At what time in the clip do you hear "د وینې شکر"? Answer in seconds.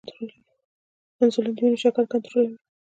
1.55-2.03